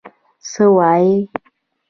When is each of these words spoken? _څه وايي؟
_څه 0.51 0.65
وايي؟ 0.77 1.13